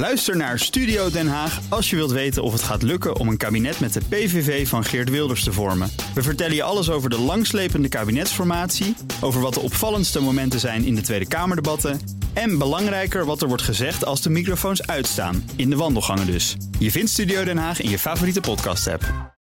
[0.00, 3.36] Luister naar Studio Den Haag als je wilt weten of het gaat lukken om een
[3.36, 5.90] kabinet met de PVV van Geert Wilders te vormen.
[6.14, 10.94] We vertellen je alles over de langslepende kabinetsformatie, over wat de opvallendste momenten zijn in
[10.94, 12.00] de Tweede Kamerdebatten
[12.32, 16.56] en belangrijker wat er wordt gezegd als de microfoons uitstaan, in de wandelgangen dus.
[16.78, 19.34] Je vindt Studio Den Haag in je favoriete podcast-app.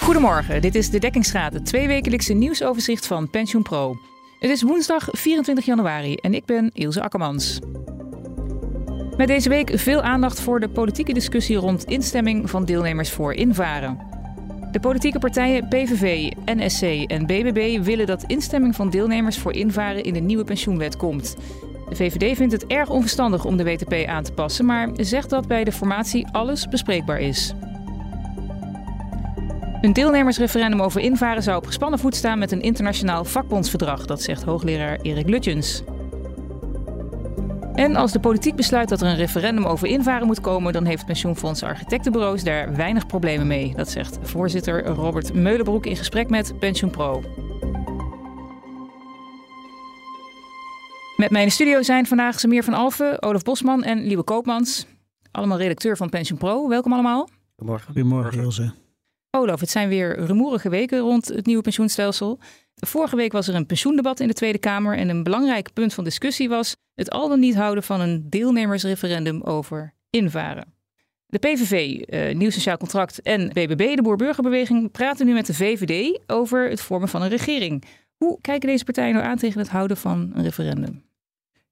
[0.00, 3.96] Goedemorgen, dit is de Dekkingsraad, het tweewekelijkse nieuwsoverzicht van PensioenPro.
[4.40, 7.58] Het is woensdag 24 januari en ik ben Ilse Akkermans.
[9.20, 13.98] Met deze week veel aandacht voor de politieke discussie rond instemming van deelnemers voor invaren.
[14.72, 20.12] De politieke partijen PVV, NSC en BBB willen dat instemming van deelnemers voor invaren in
[20.12, 21.36] de nieuwe pensioenwet komt.
[21.88, 25.48] De VVD vindt het erg onverstandig om de WTP aan te passen, maar zegt dat
[25.48, 27.54] bij de formatie alles bespreekbaar is.
[29.80, 34.42] Een deelnemersreferendum over invaren zou op gespannen voet staan met een internationaal vakbondsverdrag, dat zegt
[34.42, 35.82] hoogleraar Erik Lutjens.
[37.74, 41.06] En als de politiek besluit dat er een referendum over invaren moet komen, dan heeft
[41.06, 43.72] pensioenfonds architectenbureaus daar weinig problemen mee.
[43.76, 47.22] Dat zegt voorzitter Robert Meulenbroek in gesprek met PensioenPro.
[51.16, 54.86] Met mij in de studio zijn vandaag Samir van Alfen, Olaf Bosman en Lieve Koopmans.
[55.30, 56.68] Allemaal redacteur van PensioenPro.
[56.68, 57.28] Welkom allemaal.
[57.56, 57.86] Goedemorgen.
[57.86, 58.72] Goedemorgen, Ilse.
[59.30, 62.38] Olaf, het zijn weer rumoerige weken rond het nieuwe pensioenstelsel.
[62.74, 66.04] Vorige week was er een pensioendebat in de Tweede Kamer en een belangrijk punt van
[66.04, 70.72] discussie was het al dan niet houden van een deelnemersreferendum over invaren.
[71.26, 76.20] De PVV, eh, Nieuw Sociaal Contract en BBB, de Boer-Burgerbeweging, praten nu met de VVD
[76.26, 77.84] over het vormen van een regering.
[78.16, 81.02] Hoe kijken deze partijen nou aan tegen het houden van een referendum?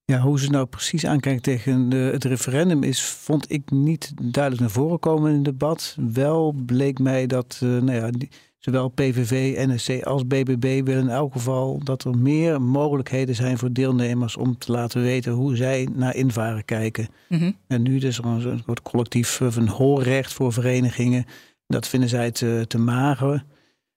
[0.05, 4.71] Ja, hoe ze nou precies aankijken tegen het referendum is, vond ik niet duidelijk naar
[4.71, 5.97] voren komen in het debat.
[6.13, 8.29] Wel bleek mij dat uh, nou ja, die,
[8.73, 13.73] zowel PVV, NSC als BBB willen in elk geval dat er meer mogelijkheden zijn voor
[13.73, 17.09] deelnemers om te laten weten hoe zij naar invaren kijken.
[17.29, 17.57] Mm-hmm.
[17.67, 21.25] En nu is er een soort collectief of een hoorrecht voor verenigingen.
[21.67, 23.45] Dat vinden zij te, te mager.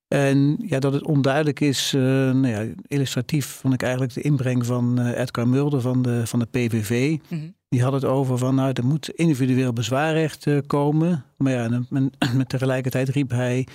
[0.08, 4.65] En ja, dat het onduidelijk is, uh, nou ja, illustratief vond ik eigenlijk de inbreng
[4.65, 7.17] van uh, Edgar Mulder van de, van de PVV.
[7.30, 7.55] Mm-hmm.
[7.70, 11.26] Die had het over van, nou, er moet individueel bezwaarrecht uh, komen.
[11.38, 11.82] Maar ja,
[12.33, 13.67] met tegelijkertijd riep hij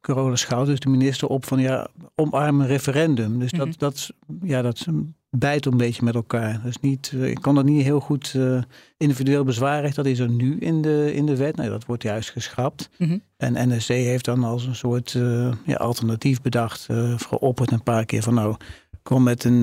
[0.00, 3.38] Carola Schouters, de minister, op van ja, omarm een referendum.
[3.38, 3.78] Dus dat, mm-hmm.
[3.78, 4.10] dat,
[4.42, 4.86] ja, dat
[5.30, 6.60] bijt een beetje met elkaar.
[6.64, 8.62] Dus niet, ik kan dat niet heel goed uh,
[8.96, 11.56] individueel bezwaarrecht, dat is er nu in de, in de wet.
[11.56, 12.90] Nee, dat wordt juist geschrapt.
[12.98, 13.22] Mm-hmm.
[13.36, 18.04] En NSC heeft dan als een soort uh, ja, alternatief bedacht, uh, geopperd een paar
[18.04, 18.56] keer van nou,
[19.02, 19.62] kom met een,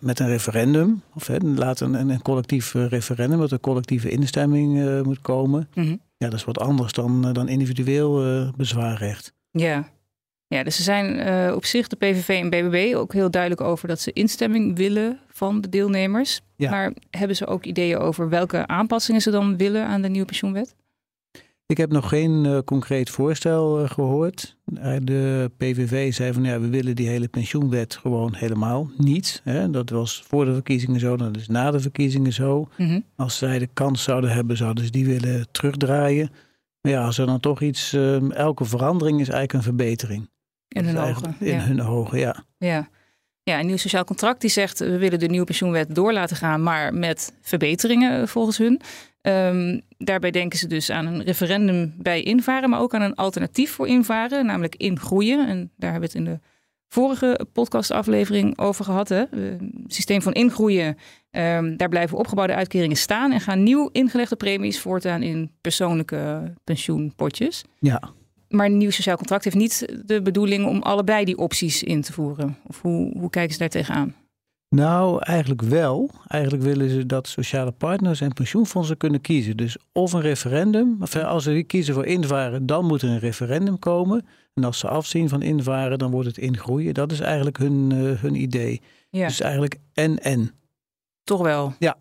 [0.00, 1.02] met een referendum.
[1.14, 5.68] Of hè, laat een, een, collectief referendum, dat er collectieve instemming moet komen.
[5.74, 6.00] Mm-hmm.
[6.16, 9.34] Ja, dat is wat anders dan, dan individueel bezwaarrecht.
[9.50, 9.88] Ja.
[10.46, 13.88] Ja, dus ze zijn uh, op zich, de PVV en BBB, ook heel duidelijk over
[13.88, 16.40] dat ze instemming willen van de deelnemers.
[16.56, 16.70] Ja.
[16.70, 20.74] Maar hebben ze ook ideeën over welke aanpassingen ze dan willen aan de nieuwe pensioenwet?
[21.66, 24.56] Ik heb nog geen uh, concreet voorstel uh, gehoord.
[25.02, 29.40] de PVV zei van ja, we willen die hele pensioenwet gewoon helemaal niet.
[29.44, 29.70] Hè.
[29.70, 32.68] Dat was voor de verkiezingen zo, dat is na de verkiezingen zo.
[32.76, 33.04] Mm-hmm.
[33.16, 36.30] Als zij de kans zouden hebben, zouden ze die willen terugdraaien.
[36.80, 40.30] Ja, als er dan toch iets, uh, elke verandering is eigenlijk een verbetering.
[40.68, 41.36] In hun ogen.
[41.38, 41.60] In ja.
[41.60, 42.44] hun ogen, ja.
[42.58, 42.88] Ja.
[43.42, 46.62] Ja, een nieuw sociaal contract die zegt we willen de nieuwe pensioenwet door laten gaan,
[46.62, 48.80] maar met verbeteringen volgens hun.
[49.22, 53.70] Um, daarbij denken ze dus aan een referendum bij invaren, maar ook aan een alternatief
[53.70, 55.48] voor invaren, namelijk ingroeien.
[55.48, 56.40] En daar hebben we het in de
[56.92, 59.08] vorige podcastaflevering over gehad.
[59.08, 59.24] Hè?
[59.30, 60.96] Het systeem van ingroeien,
[61.30, 67.64] um, daar blijven opgebouwde uitkeringen staan en gaan nieuw ingelegde premies voortaan in persoonlijke pensioenpotjes.
[67.78, 68.02] Ja.
[68.48, 72.12] Maar een nieuw sociaal contract heeft niet de bedoeling om allebei die opties in te
[72.12, 72.56] voeren.
[72.66, 74.14] Of hoe, hoe kijken ze daar tegenaan?
[74.68, 76.10] Nou, eigenlijk wel.
[76.26, 79.56] Eigenlijk willen ze dat sociale partners en pensioenfondsen kunnen kiezen.
[79.56, 83.78] Dus of een referendum, of als ze kiezen voor invaren, dan moet er een referendum
[83.78, 84.26] komen.
[84.54, 86.94] En als ze afzien van invaren, dan wordt het ingroeien.
[86.94, 88.80] Dat is eigenlijk hun, uh, hun idee.
[89.10, 89.26] Ja.
[89.26, 90.50] Dus eigenlijk en-en.
[91.24, 91.74] Toch wel?
[91.78, 91.96] Ja.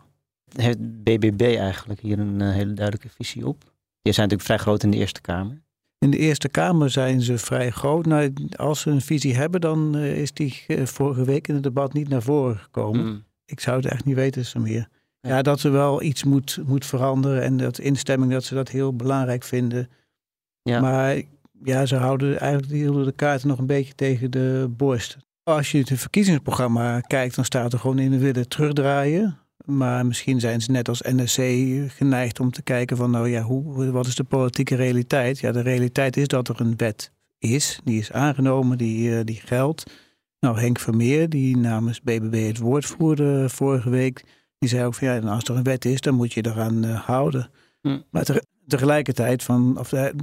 [0.56, 3.64] Heeft BBB eigenlijk hier een uh, hele duidelijke visie op?
[4.02, 5.62] Die zijn natuurlijk vrij groot in de Eerste Kamer.
[5.98, 8.06] In de Eerste Kamer zijn ze vrij groot.
[8.06, 11.94] Nou, als ze een visie hebben, dan uh, is die vorige week in het debat
[11.94, 13.06] niet naar voren gekomen.
[13.06, 13.24] Mm.
[13.46, 14.88] Ik zou het echt niet weten, Samir.
[15.22, 15.30] Ja.
[15.30, 18.96] ja, dat er wel iets moet, moet veranderen en dat instemming, dat ze dat heel
[18.96, 19.90] belangrijk vinden.
[20.62, 20.80] Ja.
[20.80, 21.22] Maar
[21.64, 25.18] ja, ze houden eigenlijk hielden de kaarten nog een beetje tegen de borst.
[25.44, 29.40] Als je het verkiezingsprogramma kijkt, dan staat er gewoon in de willen terugdraaien.
[29.66, 31.42] Maar misschien zijn ze net als NSC
[31.92, 35.40] geneigd om te kijken van nou ja, hoe, wat is de politieke realiteit?
[35.40, 39.42] Ja, de realiteit is dat er een wet is, die is aangenomen, die, uh, die
[39.46, 39.84] geldt.
[40.40, 44.24] Nou, Henk Vermeer, die namens BBB het woord voerde vorige week,
[44.60, 47.00] Die zei ook van ja, als er een wet is, dan moet je eraan uh,
[47.00, 47.50] houden.
[47.82, 48.00] Hm.
[48.12, 48.26] Maar
[48.70, 50.14] tegelijkertijd, van, of, hij,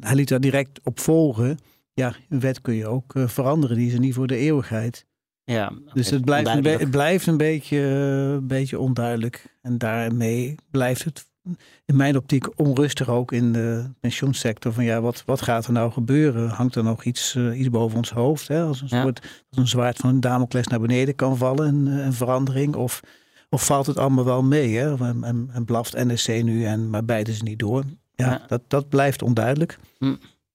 [0.00, 1.58] hij liet daar direct op volgen.
[1.92, 5.06] Ja, een wet kun je ook uh, veranderen, die is er niet voor de eeuwigheid.
[5.44, 7.78] Ja, Dus het blijft, een, be- het blijft een beetje,
[8.40, 9.56] uh, beetje onduidelijk.
[9.62, 11.26] En daarmee blijft het
[11.84, 14.72] in mijn optiek onrustig ook in de pensioensector.
[14.72, 16.48] Van ja, wat, wat gaat er nou gebeuren?
[16.48, 18.48] Hangt er nog iets, uh, iets boven ons hoofd?
[18.48, 18.62] Hè?
[18.62, 19.02] Als een Ja.
[19.02, 22.74] soort als een zwaard van een Damocles naar beneden kan vallen, een, een verandering.
[22.74, 23.00] Of,
[23.48, 24.76] of valt het allemaal wel mee?
[24.76, 24.96] Hè?
[24.96, 27.84] En, en, en blaft NSC nu, en, maar beide ze niet door.
[28.14, 28.44] Ja, Ja.
[28.46, 29.78] Dat, dat blijft onduidelijk.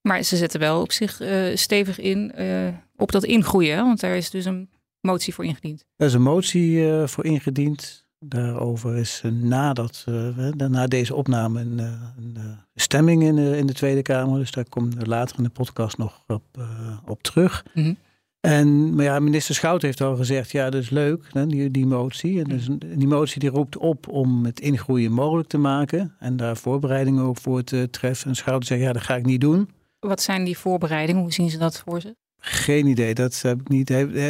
[0.01, 3.75] Maar ze zetten wel op zich eh, stevig in eh, op dat ingroeien.
[3.75, 3.81] Hè?
[3.81, 4.69] Want daar is dus een
[5.01, 5.85] motie voor ingediend.
[5.95, 8.05] Er is een motie uh, voor ingediend.
[8.19, 10.05] Daarover is nadat,
[10.55, 14.39] na deze opname een, een stemming in de, in de Tweede Kamer.
[14.39, 16.43] Dus daar komen we later in de podcast nog op,
[17.05, 17.65] op terug.
[17.73, 17.97] Mm -hmm.
[18.47, 21.85] En maar ja, minister Schout heeft al gezegd, ja, dat is leuk, hè, die, die
[21.85, 22.43] motie.
[22.43, 22.67] En dus,
[22.97, 26.15] die motie die roept op om het ingroeien mogelijk te maken.
[26.19, 28.29] En daar voorbereidingen ook voor te treffen.
[28.29, 29.69] En Schout zegt, ja, dat ga ik niet doen.
[29.99, 31.21] Wat zijn die voorbereidingen?
[31.21, 32.13] Hoe zien ze dat voor zich?
[32.37, 33.87] Geen idee, dat, heb ik niet,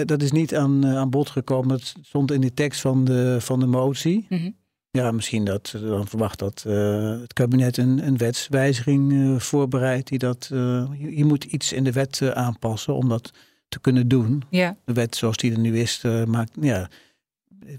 [0.07, 1.67] dat is niet aan, aan bod gekomen.
[1.67, 4.25] Dat stond in de tekst van de, van de motie.
[4.29, 4.55] Mm -hmm.
[4.89, 10.07] Ja, misschien dat ze dan verwacht dat uh, het kabinet een, een wetswijziging uh, voorbereidt.
[10.07, 10.59] Die dat, uh,
[10.97, 13.31] je, je, moet iets in de wet aanpassen om dat
[13.73, 14.43] te kunnen doen.
[14.49, 14.77] Ja.
[14.85, 16.89] De wet zoals die er nu is, maakt, ja,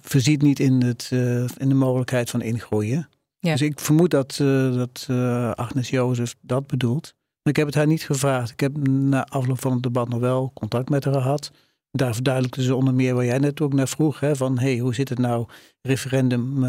[0.00, 1.08] voorziet niet in, het,
[1.56, 3.08] in de mogelijkheid van ingroeien.
[3.38, 3.52] Ja.
[3.52, 4.36] Dus ik vermoed dat,
[4.74, 5.06] dat
[5.54, 7.14] Agnes Jozef dat bedoelt.
[7.42, 8.50] Maar ik heb het haar niet gevraagd.
[8.50, 11.50] Ik heb na afloop van het debat nog wel contact met haar gehad.
[11.90, 14.20] Daar verduidelijkte ze onder meer waar jij net ook naar vroeg.
[14.20, 15.46] Hè, van hey, hoe zit het nou
[15.82, 16.64] referendum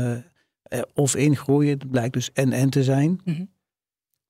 [0.94, 1.80] of ingroeien?
[1.80, 3.22] Het blijkt dus en-en te zijn.
[3.24, 3.54] Mm -hmm.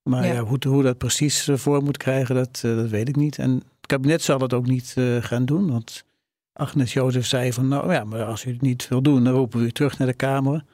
[0.06, 0.32] Maar Ja.
[0.32, 0.40] ja.
[0.40, 3.38] hoe, hoe dat precies eh, voor moet krijgen, dat, dat weet ik niet.
[3.38, 5.70] En kabinet zal het ook niet uh, gaan doen.
[5.70, 6.04] Want
[6.52, 9.58] Agnes Jozef zei van nou ja, maar als u het niet wil doen, dan roepen
[9.58, 10.64] we u terug naar de Kamer.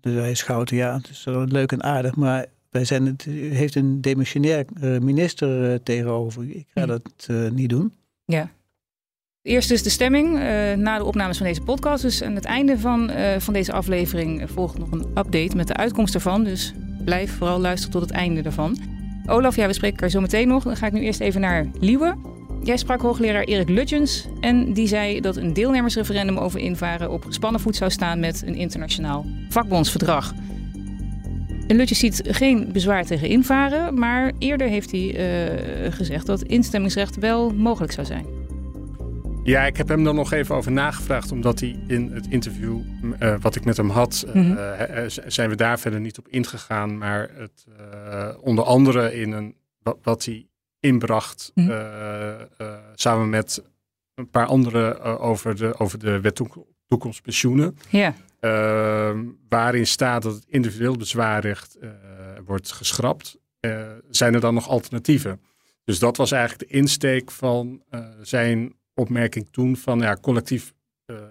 [0.00, 3.54] Dus hij Schouten, ja, het is wel leuk en aardig, maar wij zijn het, u
[3.54, 6.50] heeft een demissionair uh, minister uh, tegenover u.
[6.54, 7.92] Ik ga dat uh, niet doen.
[8.24, 8.50] Ja.
[9.42, 10.32] Eerst dus de stemming
[10.76, 12.02] na de opnames van deze podcast.
[12.02, 16.14] Dus aan het einde van, van deze aflevering volgt nog een update met de uitkomst
[16.14, 16.44] ervan.
[16.44, 16.74] Dus
[17.04, 18.78] blijf vooral luisteren tot het einde ervan.
[19.26, 20.64] Olaf, ja, we spreken elkaar zo meteen nog.
[20.64, 22.35] Dan ga ik nu eerst even naar Liewe.
[22.62, 27.60] Jij sprak hoogleraar Erik Lutjens en die zei dat een deelnemersreferendum over invaren op gespannen
[27.60, 30.32] voet zou staan met een internationaal vakbondsverdrag.
[31.66, 37.16] En Lutjes ziet geen bezwaar tegen invaren, maar eerder heeft hij uh, gezegd dat instemmingsrecht
[37.16, 38.26] wel mogelijk zou zijn.
[39.44, 42.78] Ja, ik heb hem er nog even over nagevraagd, omdat hij in het interview
[43.20, 45.08] uh, wat ik met hem had, uh, Mhm.
[45.26, 46.98] zijn we daar verder niet op ingegaan.
[46.98, 47.66] Maar het,
[48.40, 50.46] onder andere in een, wat, wat hij
[50.86, 51.70] inbracht, Mhm.
[51.70, 52.34] uh,
[52.94, 53.62] samen met
[54.14, 56.40] een paar anderen over, de, over de wet
[56.86, 57.78] toekomstpensioenen.
[57.88, 58.14] Ja.
[58.40, 61.78] Ehm, waarin staat dat het individueel bezwaarrecht
[62.44, 63.38] wordt geschrapt,
[64.10, 65.40] zijn er dan nog alternatieven?
[65.84, 67.82] Dus dat was eigenlijk de insteek van
[68.20, 70.72] zijn opmerking toen van ja, collectief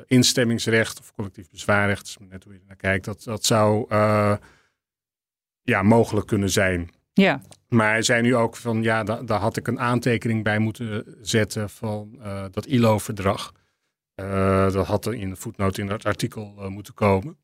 [0.05, 3.85] instemmingsrecht of collectief bezwaarrecht, net hoe je er naar kijkt, dat, dat zou
[5.61, 6.89] ja, mogelijk kunnen zijn.
[7.15, 7.41] Ja.
[7.67, 11.15] Maar hij zei nu ook van ja, daar, daar had ik een aantekening bij moeten
[11.21, 12.19] zetten van
[12.51, 13.51] dat ILO-verdrag.
[14.15, 17.37] Uh, dat had er in de voetnoot in het artikel uh, moeten komen.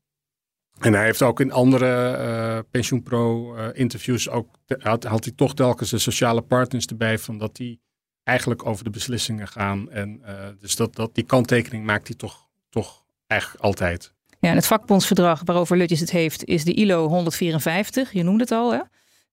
[0.78, 6.42] En hij heeft ook in andere pensioenpro-interviews ook had, had hij toch telkens de sociale
[6.42, 7.80] partners erbij van dat die
[8.22, 9.90] eigenlijk over de beslissingen gaan.
[9.90, 10.22] En
[10.60, 14.14] dus dat, dat die kanttekening maakt hij toch, toch eigenlijk altijd.
[14.40, 18.12] Ja, en het vakbondsverdrag waarover Lutjes het heeft is de ILO 154.
[18.12, 18.80] Je noemde het al, hè?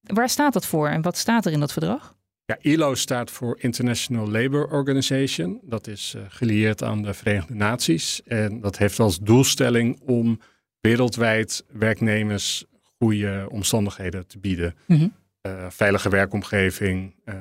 [0.02, 2.18] Waar staat dat voor en wat staat er in dat verdrag?
[2.46, 5.60] Ja, ILO staat voor International Labour Organization.
[5.64, 8.22] Dat is uh, gelieerd aan de Verenigde Naties.
[8.24, 10.40] En dat heeft als doelstelling om
[10.82, 12.66] wereldwijd werknemers
[13.00, 14.76] goede omstandigheden te bieden.
[14.86, 15.14] Mm -hmm.
[15.42, 17.36] uh, veilige werkomgeving, uh,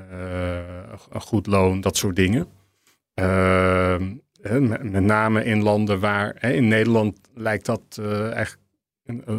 [1.11, 2.47] een goed loon, dat soort dingen.
[3.15, 4.15] Ehm,
[4.61, 8.01] met, name in landen waar, hè, in Nederland lijkt dat
[8.33, 8.59] echt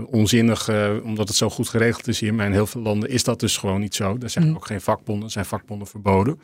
[0.06, 2.34] onzinnig, uh, omdat het zo goed geregeld is hier.
[2.34, 4.18] Maar in heel veel landen is dat dus gewoon niet zo.
[4.22, 4.56] Er zijn mm.
[4.56, 6.40] ook geen vakbonden, zijn vakbonden verboden.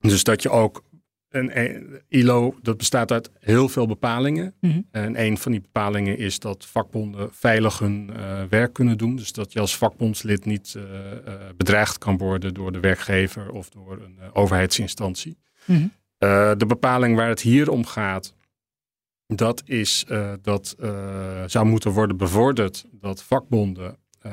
[0.00, 0.82] Dus dat je ook
[1.28, 4.54] een, een ILO, dat bestaat uit heel veel bepalingen.
[4.60, 4.86] Mm.
[4.90, 9.16] En een van die bepalingen is dat vakbonden veilig hun uh, werk kunnen doen.
[9.16, 10.84] Dus dat je als vakbondslid niet uh,
[11.56, 15.38] bedreigd kan worden door de werkgever of door een overheidsinstantie.
[15.64, 15.92] Mm.
[16.58, 18.34] de bepaling waar het hier om gaat,
[19.34, 24.32] dat is uh, dat uh, zou moeten worden bevorderd dat vakbonden uh,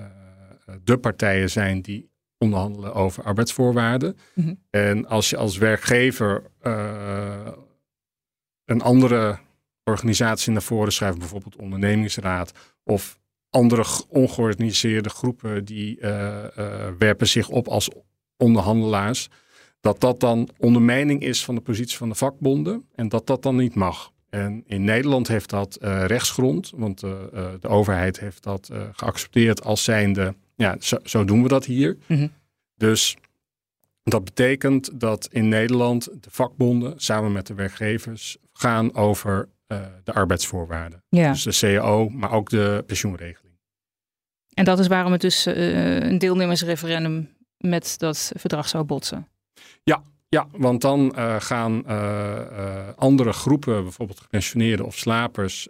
[0.84, 4.18] de partijen zijn die onderhandelen over arbeidsvoorwaarden.
[4.34, 4.60] Mm -hmm.
[4.70, 6.44] En als je als werkgever
[8.66, 9.40] een andere
[9.84, 12.52] organisaties naar voren schuiven, bijvoorbeeld ondernemingsraad
[12.84, 15.98] of andere ongeorganiseerde groepen die
[16.98, 17.90] werpen zich op als
[18.38, 19.30] onderhandelaars,
[19.80, 23.56] dat dat dan ondermijning is van de positie van de vakbonden en dat dat dan
[23.56, 24.14] niet mag.
[24.36, 30.76] En in Nederland heeft dat rechtsgrond, want de overheid heeft dat geaccepteerd als zijnde, ja,
[30.80, 31.98] zo, zo doen we dat hier.
[32.08, 32.28] Mhm.
[32.76, 33.18] Dus
[34.04, 39.50] dat betekent dat in Nederland de vakbonden samen met de werkgevers gaan over
[40.04, 41.04] de arbeidsvoorwaarden.
[41.10, 41.32] Ja.
[41.32, 43.56] Dus de CAO, maar ook de pensioenregeling.
[44.54, 49.28] En dat is waarom het dus een deelnemersreferendum met dat verdrag zou botsen.
[49.84, 51.86] Ja, ja want dan uh, gaan
[52.96, 55.68] andere groepen, bijvoorbeeld gepensioneerden of slapers,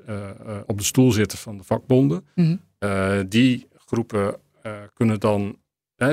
[0.65, 2.25] op de stoel zitten van de vakbonden.
[2.35, 3.29] Mm -hmm.
[3.29, 4.35] die groepen
[4.93, 5.57] kunnen dan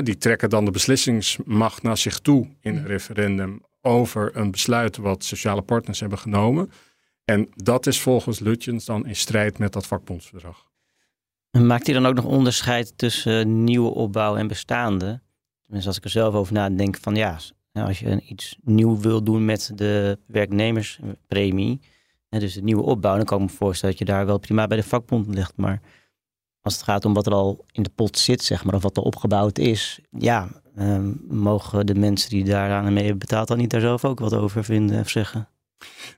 [0.03, 5.23] die trekken dan de beslissingsmacht naar zich toe in een referendum over een besluit wat
[5.23, 6.71] sociale partners hebben genomen.
[7.25, 10.71] En dat is volgens Lutjens dan in strijd met dat vakbondsverdrag.
[11.51, 15.21] Maakt hij dan ook nog onderscheid tussen nieuwe opbouw en bestaande?
[15.61, 17.39] Tenminste, als ik er zelf over nadenk van ja,
[17.73, 21.81] als je iets nieuw wil doen met de werknemerspremie,
[22.29, 24.77] dus de nieuwe opbouw, dan kan ik me voorstellen dat je daar wel prima bij
[24.77, 25.53] de vakbond ligt.
[25.55, 25.81] Maar
[26.61, 28.97] als het gaat om wat er al in de pot zit, zeg maar, of wat
[28.97, 33.69] er opgebouwd is, ja, eh, mogen de mensen die daaraan mee hebben betaald dan niet
[33.69, 35.47] daar zelf ook wat over vinden of zeggen?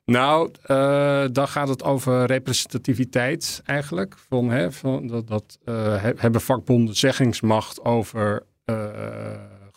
[0.05, 4.17] Nou, uh, dan gaat het over representativiteit eigenlijk.
[4.29, 8.85] Van, hè, van dat, dat uh, hebben vakbonden zeggingsmacht over uh,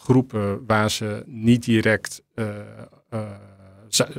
[0.08, 2.22] groepen waar ze niet direct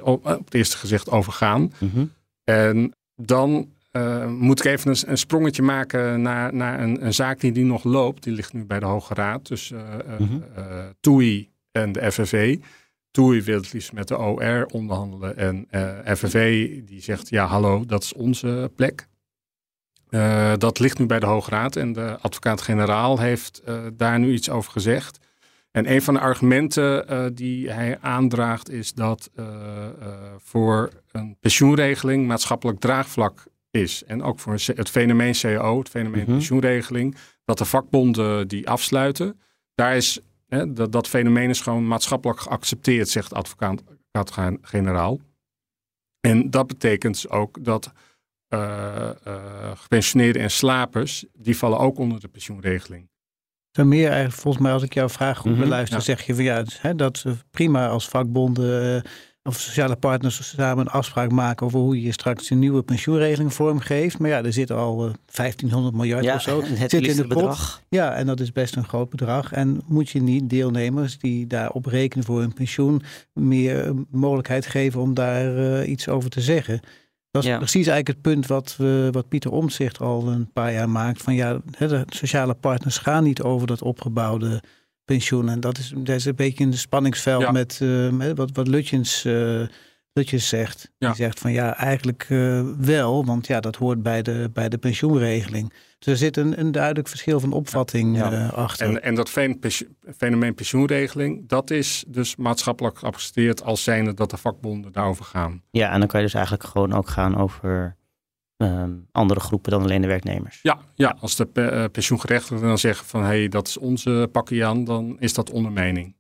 [0.01, 1.73] op het eerste gezicht over gaan.
[1.79, 2.11] Mm -hmm.
[2.43, 7.39] En dan uh, moet ik even een, een, sprongetje maken naar, naar een, een, zaak
[7.39, 8.23] die, die nog loopt.
[8.23, 10.35] Die ligt nu bij de Hoge Raad tussen uh, Mhm.
[10.57, 12.57] uh, TUI en de FNV.
[13.11, 15.37] TUI wil het liefst met de OR onderhandelen.
[15.37, 15.67] En
[16.17, 19.07] FNV die zegt, ja hallo, dat is onze plek.
[20.57, 23.61] dat ligt nu bij de Hoge Raad en de advocaat-generaal heeft
[23.93, 25.19] daar nu iets over gezegd.
[25.71, 29.29] En een van de argumenten die hij aandraagt is dat
[30.37, 34.03] voor een pensioenregeling maatschappelijk draagvlak is.
[34.03, 36.31] En ook voor het fenomeen CAO, het fenomeen Mhm.
[36.31, 39.39] pensioenregeling, dat de vakbonden die afsluiten,
[39.75, 45.19] daar is hè, dat, dat fenomeen is gewoon maatschappelijk geaccepteerd, zegt de advocaat-generaal.
[46.19, 47.91] En dat betekent ook dat
[49.73, 53.09] gepensioneerden en slapers, die vallen ook onder de pensioenregeling.
[53.73, 56.03] Meer eigenlijk, volgens mij, als ik jouw vraag goed Mhm, beluister, ja.
[56.03, 59.01] zeg je van ja, hè, dat prima als vakbonden eh,
[59.43, 64.19] of sociale partners samen een afspraak maken over hoe je straks een nieuwe pensioenregeling vormgeeft.
[64.19, 66.61] Maar ja, er zit al eh, 1500 miljard Ja, of zo.
[66.65, 67.27] het zit in de pot.
[67.27, 67.81] bedrag.
[67.89, 69.51] Ja, en dat is best een groot bedrag.
[69.51, 73.01] En moet je niet deelnemers die daarop rekenen voor hun pensioen
[73.33, 76.79] meer eh, mogelijkheid geven om daar eh, iets over te zeggen?
[77.31, 77.57] Dat is Ja.
[77.57, 81.21] precies eigenlijk het punt wat, we, wat Pieter Omtzigt al een paar jaar maakt.
[81.21, 84.61] Van ja, hè, de sociale partners gaan niet over dat opgebouwde
[85.05, 85.49] pensioen.
[85.49, 87.51] En dat is, dat is een beetje in de spanningsveld Ja.
[87.51, 89.61] met, eh, met wat, wat Lutjens, eh,
[90.13, 90.91] Lutjens zegt.
[90.97, 91.07] Ja.
[91.07, 94.77] Die zegt van ja, eigenlijk eh, wel, want ja, dat hoort bij de, bij de
[94.77, 95.73] pensioenregeling.
[95.99, 98.31] Dus er zit een, een duidelijk verschil van opvatting Ja.
[98.31, 98.87] eh, achter.
[98.87, 99.29] En, en dat
[100.17, 105.63] fenomeen pensioenregeling, dat is dus maatschappelijk geaccepteerd als zijnde dat de vakbonden daarover gaan.
[105.71, 107.97] Ja, en dan kan je dus eigenlijk gewoon ook gaan over
[108.57, 110.59] ehm, andere groepen dan alleen de werknemers.
[110.61, 114.29] Ja, ja als de pe- eh, pensioengerechtigden dan zeggen van hé, hey, dat is onze
[114.31, 116.17] pakje aan, dan is dat ondermijning.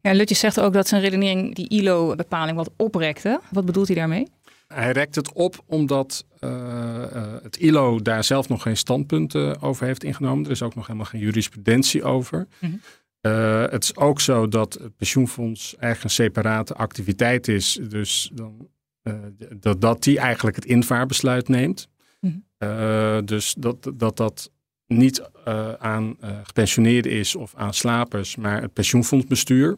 [0.00, 3.40] Ja, Lutjes zegt ook dat zijn redenering die ILO-bepaling wat oprekte.
[3.50, 4.26] Wat bedoelt hij daarmee?
[4.74, 9.86] Hij rekt het op omdat eh, eh, het ILO daar zelf nog geen standpunten over
[9.86, 10.44] heeft ingenomen.
[10.44, 12.46] Er is ook nog helemaal geen jurisprudentie over.
[12.60, 12.72] Mhm.
[13.20, 17.78] Eh, het is ook zo dat het pensioenfonds eigenlijk een separate activiteit is.
[17.88, 18.68] Dus dan,
[19.02, 19.14] eh,
[19.56, 21.88] dat, dat die eigenlijk het invaarbesluit neemt.
[22.20, 22.34] Mhm.
[22.58, 24.50] Eh, dus dat dat, dat
[24.86, 29.76] niet eh, aan eh, gepensioneerden is of aan slapers, maar het pensioenfondsbestuur.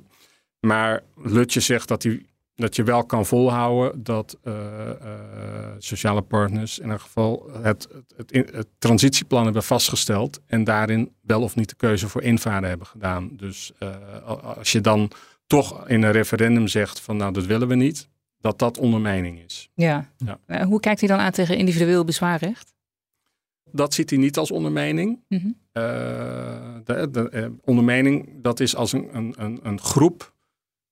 [0.60, 2.22] Maar Lutje zegt dat, hij,
[2.60, 4.96] dat je wel kan volhouden dat eh, eh,
[5.78, 11.42] sociale partners in ieder geval het, het, het, het transitieplan hebben vastgesteld en daarin wel
[11.42, 13.30] of niet de keuze voor invaren hebben gedaan.
[13.32, 13.96] Dus eh,
[14.56, 15.10] als je dan
[15.46, 18.08] toch in een referendum zegt van nou dat willen we niet,
[18.40, 19.70] dat dat ondermijning is.
[19.74, 20.10] Ja.
[20.16, 20.64] Ja.
[20.64, 22.74] Hoe kijkt hij dan aan tegen individueel bezwaarrecht?
[23.72, 25.18] Dat ziet hij niet als ondermijning.
[25.28, 25.42] Eh,
[26.84, 30.32] de, de, ondermijning, dat is als een, een, een, een groep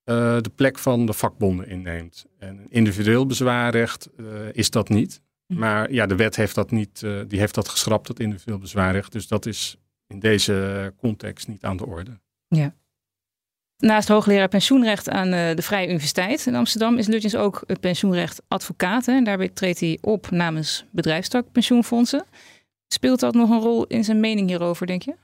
[0.09, 2.27] eh, de plek van de vakbonden inneemt.
[2.39, 5.21] En individueel bezwaarrecht eh, is dat niet.
[5.47, 5.61] Mhm.
[5.61, 9.13] Maar ja, de wet heeft dat niet, eh, die heeft dat geschrapt, dat individueel bezwaarrecht.
[9.13, 12.19] Dus dat is in deze context niet aan de orde.
[13.77, 19.09] Naast hoogleraar pensioenrecht aan de Vrije Universiteit in Amsterdam is Lutjens ook het pensioenrecht advocaat.
[19.09, 22.25] En daarbij treedt hij op namens bedrijfstak pensioenfondsen.
[22.89, 25.15] Speelt dat nog een rol in zijn mening hierover, denk je?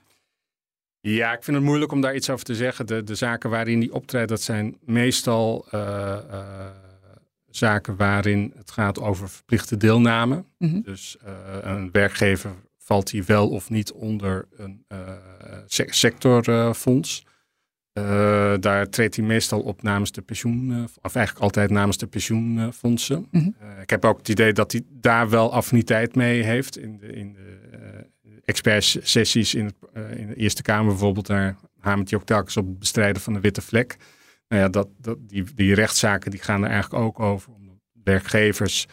[1.07, 2.87] Ja, ik vind het moeilijk om daar iets over te zeggen.
[2.87, 5.81] De, de zaken waarin hij optreedt, dat zijn meestal uh,
[6.31, 6.67] uh,
[7.51, 10.45] zaken waarin het gaat over verplichte deelname.
[10.59, 10.83] Mm -hmm.
[10.83, 11.31] Dus uh,
[11.63, 14.85] een werkgever valt hij wel of niet onder een
[15.67, 17.27] sectorfonds.
[18.61, 23.27] daar treedt hij meestal op namens de pensioen, of eigenlijk altijd namens de pensioenfondsen.
[23.31, 23.81] Mm -hmm.
[23.83, 27.33] ik heb ook het idee dat hij daar wel affiniteit mee heeft in de, in
[27.33, 27.55] de
[28.45, 32.79] expertsessies in, uh, in de Eerste Kamer bijvoorbeeld, daar hamert hij ook telkens op het
[32.79, 33.97] bestrijden van de witte vlek.
[34.49, 37.53] Nou ja, dat, die, die rechtszaken die gaan er eigenlijk ook over.
[37.53, 38.87] Omdat werkgevers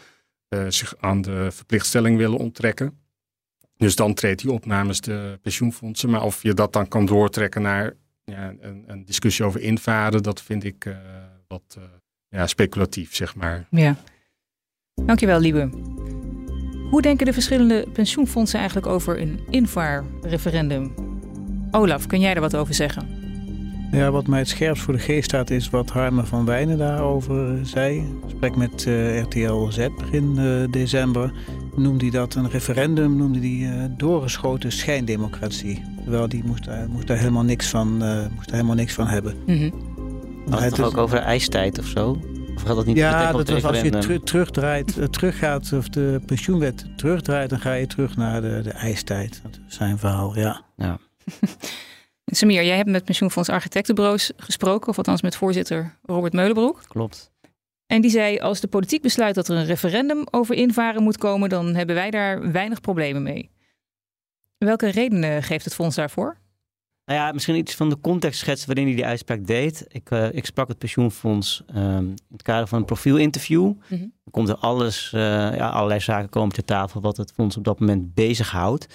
[0.49, 2.99] uh, zich aan de verplichtstelling willen onttrekken.
[3.77, 6.09] Dus dan treedt hij op namens de pensioenfondsen.
[6.09, 7.93] Maar of je dat dan kan doortrekken naar
[8.23, 10.97] ja, een, een discussie over invaren, dat vind ik uh,
[11.47, 11.77] wat
[12.27, 13.67] ja, speculatief, zeg maar.
[13.69, 13.95] Ja.
[14.93, 15.69] Dankjewel, Liebe.
[16.91, 20.93] Hoe denken de verschillende pensioenfondsen eigenlijk over een invaarreferendum?
[21.71, 23.07] Olaf, kun jij er wat over zeggen?
[23.91, 27.59] Ja, wat mij het scherpst voor de geest staat is wat Harmer van Wijnen daarover
[27.63, 28.03] zei.
[28.23, 31.33] gesprek met uh, RTL Z begin uh, december
[31.75, 35.83] noemde hij dat een referendum, noemde hij uh, doorgeschoten schijndemocratie.
[36.03, 37.87] Terwijl die moest, moest daar helemaal niks van,
[38.35, 39.35] moest daar helemaal niks van hebben.
[39.45, 39.71] Mm -hmm.
[40.49, 42.19] Had het toch ook over de ijstijd of zo?
[42.61, 46.21] Of gaat dat niet ja, dat was als je ter terugdraait, uh, teruggaat, of de
[46.25, 49.39] pensioenwet terugdraait, dan ga je terug naar de, de ijstijd.
[49.43, 50.61] Dat is zijn verhaal, ja.
[50.75, 50.97] ja.
[52.25, 56.81] Samir, jij hebt met pensioenfonds architectenbureaus gesproken, of althans met voorzitter Robert Meulenbroek.
[56.87, 57.31] Klopt.
[57.85, 61.49] En die zei, als de politiek besluit dat er een referendum over invaren moet komen,
[61.49, 63.51] dan hebben wij daar weinig problemen mee.
[64.57, 66.37] Welke redenen geeft het fonds daarvoor?
[67.11, 69.85] Nou ja, misschien iets van de context schetsen waarin hij die uitspraak deed.
[69.87, 73.63] Ik, uh, ik sprak het pensioenfonds um, in het kader van een profielinterview.
[73.63, 73.97] Mm -hmm.
[73.97, 75.21] Dan komt er alles, uh,
[75.55, 78.87] ja, allerlei zaken komen ter tafel wat het fonds op dat moment bezighoudt.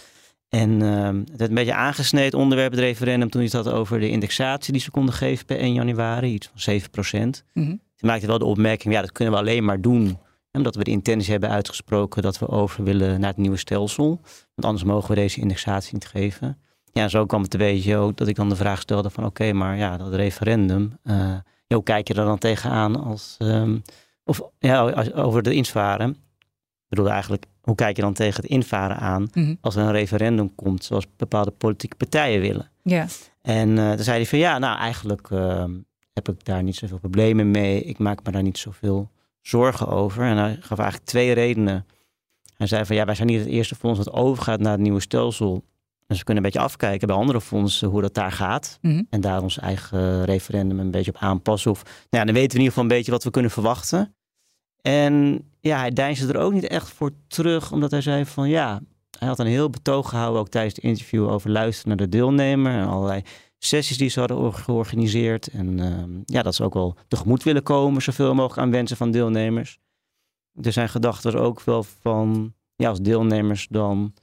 [0.49, 4.00] En um, het werd een beetje aangesneden onderwerp het referendum toen hij het had over
[4.00, 7.45] de indexatie die ze konden geven per 1 januari, iets van 7 procent.
[7.52, 7.80] Mm -hmm.
[7.97, 10.19] Toen maakte wel de opmerking, ja dat kunnen we alleen maar doen
[10.52, 14.06] omdat we de intentie hebben uitgesproken dat we over willen naar het nieuwe stelsel.
[14.54, 16.58] Want anders mogen we deze indexatie niet geven
[16.97, 19.43] ja, zo kwam het een beetje ook dat ik dan de vraag stelde van oké,
[19.43, 23.82] okay, maar ja, dat referendum, uh, hoe kijk je er dan tegenaan als, um,
[24.25, 26.11] of ja, als, over de invaren?
[26.11, 29.59] Ik bedoel eigenlijk, hoe kijk je dan tegen het invaren aan mm -hmm.
[29.61, 32.71] als er een referendum komt zoals bepaalde politieke partijen willen?
[32.82, 33.06] Ja.
[33.43, 35.65] En uh, toen zei hij van ja, nou eigenlijk uh,
[36.13, 37.82] heb ik daar niet zoveel problemen mee.
[37.82, 40.25] Ik maak me daar niet zoveel zorgen over.
[40.25, 41.87] En hij gaf eigenlijk twee redenen.
[42.56, 45.00] Hij zei van ja, wij zijn niet het eerste fonds dat overgaat naar het nieuwe
[45.00, 45.65] stelsel.
[46.06, 48.78] Dus we kunnen een beetje afkijken bij andere fondsen hoe dat daar gaat.
[48.80, 49.06] Mm -hmm.
[49.10, 51.71] En daar ons eigen referendum een beetje op aanpassen.
[51.71, 54.14] Of, nou ja, dan weten we in ieder geval een beetje wat we kunnen verwachten.
[54.80, 58.80] En ja, hij deinsde er ook niet echt voor terug, omdat hij zei van ja,
[59.19, 62.73] hij had een heel betoog gehouden ook tijdens het interview over luisteren naar de deelnemer
[62.73, 63.23] en allerlei
[63.58, 65.47] sessies die ze hadden georganiseerd.
[65.47, 69.10] En uh, ja, dat ze ook wel tegemoet willen komen, zoveel mogelijk aan wensen van
[69.10, 69.78] deelnemers.
[70.52, 74.14] Dus zijn gedachte was ook wel van, ja, als deelnemers dan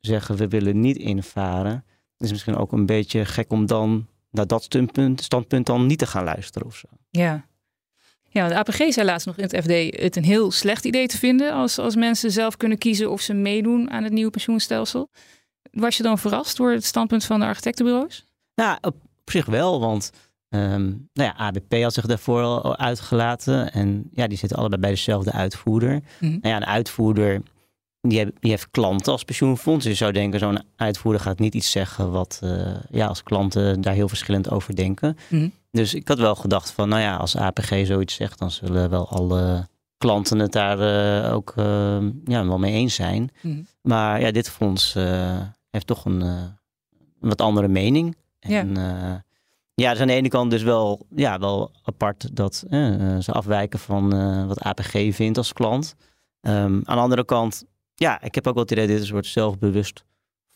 [0.00, 1.84] zeggen we willen niet invaren.
[2.16, 5.98] Het is misschien ook een beetje gek om dan naar dat standpunt, standpunt dan niet
[5.98, 6.86] te gaan luisteren of zo.
[7.10, 7.46] Ja.
[8.28, 11.18] Ja, de APG zei laatst nog in het FD het een heel slecht idee te
[11.18, 15.10] vinden als, als mensen zelf kunnen kiezen of ze meedoen aan het nieuwe pensioenstelsel.
[15.70, 18.24] Was je dan verrast door het standpunt van de architectenbureaus?
[18.54, 20.12] Nou, op, op zich wel, want
[20.48, 23.72] um, nou ja, ABP had zich daarvoor al uitgelaten.
[23.72, 25.92] En ja, die zitten allebei bij dezelfde uitvoerder.
[25.92, 26.38] Mm -hmm.
[26.40, 27.42] Nou ja, een uitvoerder
[28.08, 29.84] die, die heeft klanten als pensioenfonds.
[29.84, 33.80] Dus je zou denken, zo'n uitvoerder gaat niet iets zeggen wat uh, ja, als klanten
[33.80, 35.16] daar heel verschillend over denken.
[35.28, 35.52] Mm.
[35.70, 39.08] Dus ik had wel gedacht van, nou ja, als APG zoiets zegt, dan zullen wel
[39.08, 40.78] alle klanten het daar
[41.24, 43.30] uh, ook uh, ja, wel mee eens zijn.
[43.40, 43.66] Mm.
[43.82, 44.94] Maar ja, dit fonds
[45.70, 46.58] heeft toch een, een,
[47.20, 48.16] wat andere mening.
[48.40, 49.24] En, ja.
[49.74, 52.64] ja, dus aan de ene kant dus wel, ja, wel apart dat
[53.20, 54.08] ze afwijken van
[54.46, 55.96] wat APG vindt als klant.
[56.46, 57.64] Um, aan de andere kant
[57.96, 60.04] ja, ik heb ook wel het idee dat dit een soort zelfbewust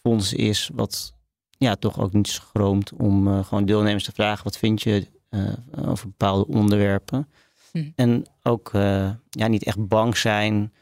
[0.03, 0.71] fonds is.
[0.75, 1.15] Wat
[1.59, 5.53] ja, toch ook niet schroomt om uh, gewoon deelnemers te vragen: wat vind je uh,
[5.89, 7.29] over bepaalde onderwerpen?
[7.73, 7.91] Hm.
[7.95, 10.73] En ook uh, ja, niet echt bang zijn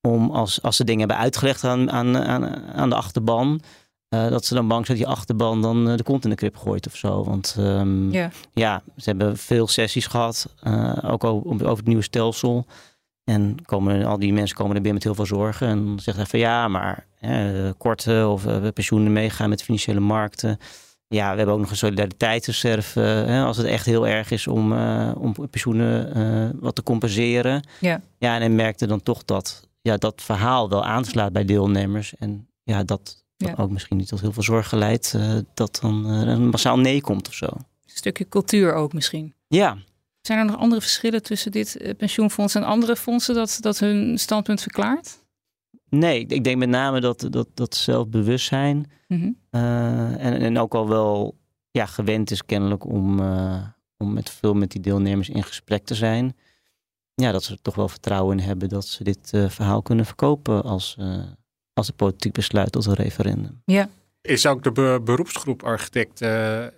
[0.00, 3.60] om als, als ze dingen hebben uitgelegd aan, aan, aan, aan de achterban.
[4.08, 6.86] dat ze dan bang zijn dat die achterban dan de kont in de krip gooit
[6.86, 7.24] of zo.
[7.24, 8.30] Want um, ja.
[8.52, 8.82] ja.
[8.96, 10.54] ze hebben veel sessies gehad,
[11.02, 12.66] ook over, over het nieuwe stelsel.
[13.24, 15.68] En komen, al die mensen komen er binnen met heel veel zorgen.
[15.68, 20.00] En dan zegt hij van ja, maar hè, korte of uh, pensioenen meegaan met financiële
[20.00, 20.58] markten.
[21.08, 23.00] ja, we hebben ook nog een solidariteitsreserve.
[23.00, 27.66] Hè, als het echt heel erg is om, uh, om pensioenen uh, wat te compenseren.
[27.80, 28.00] Ja.
[28.18, 32.14] ja, en hij merkte dan toch dat ja, dat verhaal wel aanslaat bij deelnemers.
[32.18, 33.54] En ja, dat Ja.
[33.56, 35.14] ook misschien niet tot heel veel zorg geleid.
[35.16, 37.46] eh, dat dan eh, een massaal nee komt of zo.
[37.46, 39.34] Een stukje cultuur ook misschien.
[39.48, 39.76] Ja,
[40.22, 44.18] Zijn er nog andere verschillen tussen dit eh, pensioenfonds en andere fondsen dat, dat hun
[44.18, 45.20] standpunt verklaart?
[45.88, 48.90] nee, ik- denk met name dat, dat, dat zelfbewustzijn.
[49.50, 51.38] Eh, en, en ook al wel
[51.70, 53.62] ja, gewend is kennelijk om, eh,
[53.98, 56.36] om met veel met die deelnemers in gesprek te zijn.
[57.14, 60.06] Ja, dat ze er toch wel vertrouwen in hebben dat ze dit eh, verhaal kunnen
[60.06, 61.22] verkopen als, eh,
[61.72, 63.62] als de politiek besluit tot een referendum.
[64.20, 66.72] Is ook de be- beroepsgroep architecten,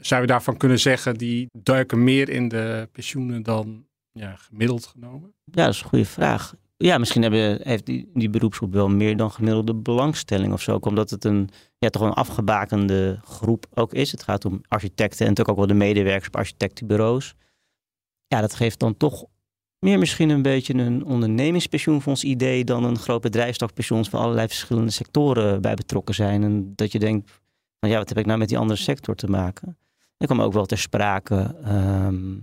[0.00, 5.34] zou je daarvan kunnen zeggen, die duiken meer in de pensioenen dan ja, gemiddeld genomen?
[5.44, 6.54] Ja, dat is een goede vraag.
[6.76, 10.76] Ja, misschien hebben, heeft die, die beroepsgroep wel meer dan gemiddelde belangstelling of zo.
[10.80, 14.12] Omdat het een, ja, toch een afgebakende groep ook is.
[14.12, 17.34] Het gaat om architecten en natuurlijk ook wel de medewerkers op architectenbureaus.
[18.26, 19.24] Ja, dat geeft dan toch
[19.78, 25.60] meer misschien een beetje een ondernemingspensioenfonds idee dan een groot bedrijfstakpensioens waar allerlei verschillende sectoren
[25.60, 26.42] bij betrokken zijn.
[26.42, 27.30] En dat je denkt,
[27.88, 29.78] ja, wat heb ik nou met die andere sector te maken?
[30.16, 31.54] Er kwam ook wel ter sprake.
[31.64, 32.34] ehm,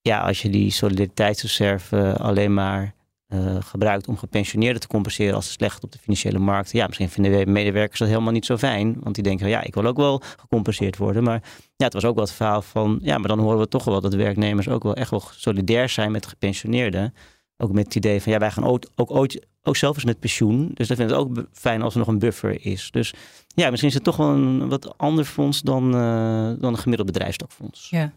[0.00, 2.94] ja, als je die solidariteitsreserve alleen maar
[3.28, 6.72] eh, gebruikt om gepensioneerden te compenseren als ze slecht op de financiële markt.
[6.72, 8.96] Ja, misschien vinden we medewerkers dat helemaal niet zo fijn.
[9.00, 11.22] Want die denken, ja, ik wil ook wel gecompenseerd worden.
[11.22, 11.42] Maar
[11.76, 14.00] ja, het was ook wel het verhaal van, ja, maar dan horen we toch wel
[14.00, 17.14] dat werknemers ook wel echt wel solidair zijn met gepensioneerden.
[17.60, 20.20] Ook met het idee van, ja, wij gaan ook, ook ooit, ook zelf eens met
[20.20, 20.70] pensioen.
[20.74, 22.90] Dus dat vind ik ook fijn als er nog een buffer is.
[22.90, 23.14] Dus
[23.46, 27.12] ja, misschien is het toch wel een wat ander fonds dan, eh, dan een gemiddeld
[27.12, 27.90] bedrijfstakfonds.
[27.90, 28.12] Ja.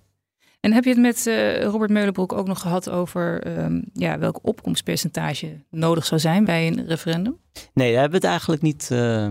[0.60, 4.39] En heb je het met eh, Robert Meulenbroek ook nog gehad over ehm, ja, welk
[4.41, 7.38] opkomstpercentage nodig zou zijn bij een referendum?
[7.73, 9.30] Nee, daar hebben we het eigenlijk niet, eh,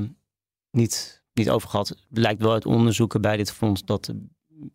[0.70, 1.88] niet, niet over gehad.
[1.88, 4.14] Het lijkt wel uit onderzoeken bij dit fonds dat er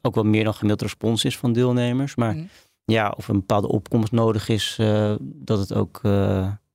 [0.02, 2.15] ook wel meer dan gemiddeld respons is van deelnemers.
[2.15, 2.45] Maar Mhm.
[2.86, 6.12] Ja, of een bepaalde opkomst nodig is, eh, dat het ook eh,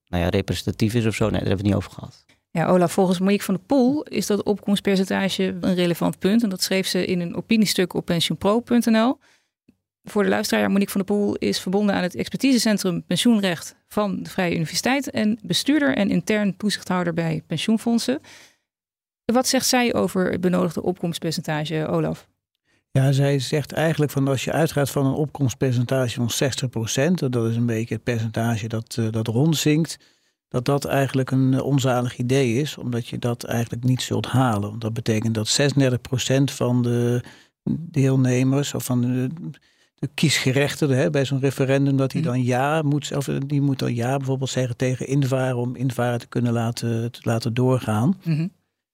[0.07, 1.25] nou ja, representatief is of zo.
[1.25, 2.25] Nee, daar hebben we het niet over gehad.
[2.51, 6.43] Ja, Olaf, volgens Monique van der Poel is dat opkomstpercentage een relevant punt.
[6.43, 9.19] En dat schreef ze in een opiniestuk op pensioenpro.nl.
[10.03, 14.31] Voor de luisteraar, Monique van der Poel is verbonden aan het expertisecentrum pensioenrecht van de
[14.31, 18.21] Vrije Universiteit en bestuurder en intern toezichthouder bij pensioenfondsen.
[19.25, 22.29] Wat zegt zij over het benodigde opkomstpercentage, Olaf?
[22.93, 27.57] Ja, zij zegt eigenlijk van als je uitgaat van een opkomstpercentage van 60%, dat is
[27.57, 29.99] een beetje het percentage dat, eh, dat rondzinkt,
[30.49, 34.69] dat dat eigenlijk een eh, onzalig idee is, omdat je dat eigenlijk niet zult halen.
[34.69, 37.23] Want dat betekent dat 36% van de
[37.81, 39.29] deelnemers of van de,
[39.95, 42.31] de kiesgerechtigden hè, bij zo'n referendum, dat die Mhm.
[42.31, 46.27] dan ja moet, of die moet dan ja bijvoorbeeld zeggen tegen invaren om invaren te
[46.27, 48.19] kunnen laten, te laten doorgaan.
[48.25, 48.47] Mhm.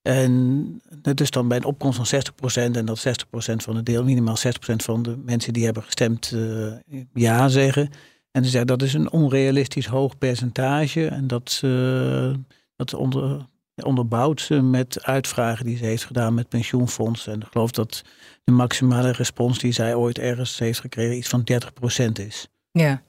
[0.06, 0.80] En
[1.14, 2.22] is dan bij een opkomst van
[2.70, 3.10] 60% en dat 60%
[3.56, 4.40] van de deel, minimaal 60%
[4.76, 7.90] van de mensen die hebben gestemd eh, ja zeggen.
[8.30, 12.32] En ze zeggen dat is een onrealistisch hoog percentage en dat, eh,
[12.76, 17.32] dat onder, onderbouwt ze met uitvragen die ze heeft gedaan met pensioenfondsen.
[17.32, 18.02] En ik geloof dat
[18.44, 22.48] de maximale respons die zij ooit ergens heeft gekregen iets van 30% is.
[22.70, 23.02] Ja.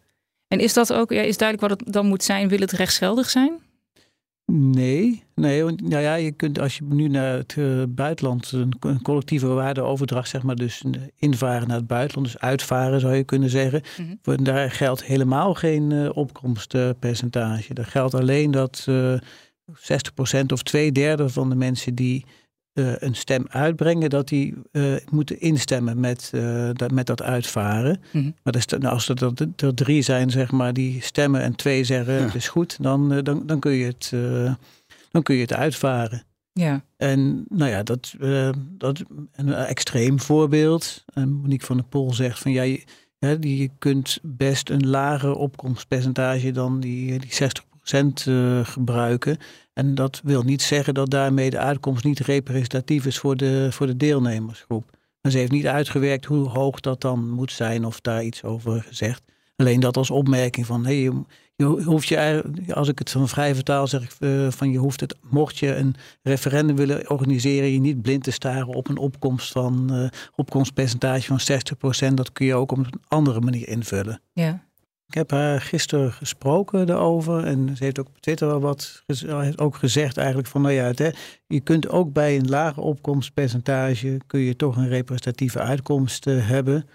[0.48, 2.48] En is dat ook, ja, is duidelijk wat het dan moet zijn?
[2.48, 3.60] Wil het rechtsgeldig zijn?
[4.52, 8.74] Nee, nee, want nou ja, je kunt als je nu naar het eh, buitenland een,
[8.80, 13.24] een collectieve waardeoverdracht, zeg maar, dus een invaren naar het buitenland, dus uitvaren zou je
[13.24, 13.82] kunnen zeggen.
[14.24, 14.44] Mhm.
[14.44, 17.74] Daar geldt helemaal geen eh, opkomstpercentage.
[17.74, 19.18] Daar geldt alleen dat eh
[19.76, 22.26] 60% of twee derde van de mensen die
[22.78, 28.02] eh, een stem uitbrengen, dat die eh, moeten instemmen met, eh, dat, met dat uitvaren.
[28.12, 28.32] Mhm.
[28.44, 32.14] Maar nou, als er, er, er drie zijn, zeg maar, die stemmen en twee zeggen
[32.14, 32.20] Ja.
[32.20, 34.10] het is goed, dan, dan, dan, kun je het,
[35.12, 36.24] dan kun je het uitvaren.
[36.54, 36.84] Ja.
[36.98, 38.14] En nou ja, dat,
[38.60, 41.04] dat een extreem voorbeeld.
[41.14, 42.84] En Monique van der Pol zegt van ja, je,
[43.40, 49.38] die, je kunt best een lager opkomstpercentage dan die, die 60% eh, gebruiken.
[49.74, 53.88] En dat wil niet zeggen dat daarmee de uitkomst niet representatief is voor de, voor
[53.88, 54.98] de deelnemersgroep.
[55.22, 58.82] Maar ze heeft niet uitgewerkt hoe hoog dat dan moet zijn of daar iets over
[58.82, 59.22] gezegd.
[59.56, 61.12] Alleen dat als opmerking van hey,
[61.56, 65.16] je, hoeft je, als ik het van vrij vertaal zeg eh, van je hoeft het,
[65.22, 69.94] mocht je een referendum willen organiseren, je niet blind te staren op een opkomst van
[69.94, 71.40] eh, opkomstpercentage van
[72.10, 72.14] 60%.
[72.14, 74.22] Dat kun je ook op een andere manier invullen.
[74.34, 74.67] Ja.
[75.08, 79.60] Ik heb haar gisteren gesproken daarover en ze heeft ook op Twitter wel wat heeft
[79.60, 81.10] ook gezegd eigenlijk van nou ja, hè,
[81.48, 86.90] je kunt ook bij een lager opkomstpercentage kun je toch een representatieve uitkomst eh, hebben.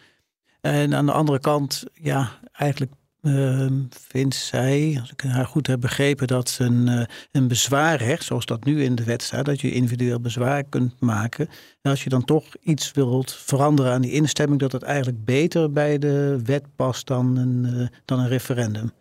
[0.61, 5.81] En aan de andere kant, ja, eigenlijk ehm, vindt zij, als ik haar goed heb
[5.81, 9.73] begrepen, dat een, uh, een bezwaarrecht, zoals dat nu in de wet staat, dat je
[9.73, 11.49] individueel bezwaar kunt maken.
[11.81, 15.73] En als je dan toch iets wilt veranderen aan die instemming, dat het eigenlijk beter
[15.73, 18.93] bij de wet past dan een, uh, dan een referendum.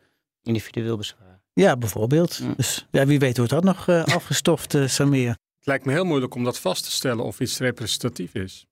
[0.44, 1.42] Individueel bezwaar.
[1.54, 2.40] Ja, bijvoorbeeld.
[2.40, 2.54] Mm.
[2.58, 5.30] Dus ja, wie weet wordt dat nog uh, afgestoft, Samir.
[5.30, 8.66] Het lijkt me heel moeilijk om dat vast te stellen of iets representatief is.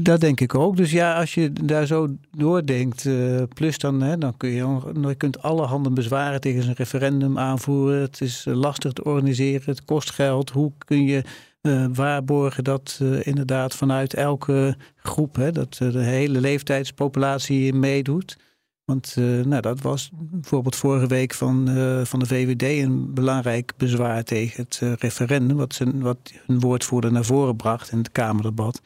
[0.00, 0.76] Dat denk ik ook.
[0.76, 5.14] Dus ja, als je daar zo doordenkt, uh, plus dan, hè, dan kun je, je
[5.14, 8.00] kunt allerhande bezwaren tegen zijn referendum aanvoeren.
[8.00, 10.50] Het is uh, lastig te organiseren, het kost geld.
[10.50, 11.22] Hoe kun je
[11.62, 18.38] uh, waarborgen dat inderdaad vanuit elke groep, hè, dat de hele leeftijdspopulatie meedoet?
[18.84, 21.68] Want nou, dat was bijvoorbeeld vorige week van,
[22.06, 27.24] van de VVD een belangrijk bezwaar tegen het referendum, wat, zijn, wat hun woordvoerder naar
[27.24, 28.80] voren bracht in het Kamerdebat.